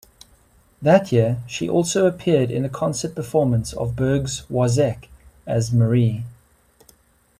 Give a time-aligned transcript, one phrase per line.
[0.81, 5.07] That year, she also appeared in a concert performance of Berg's "Wozzeck"
[5.45, 6.23] as Marie.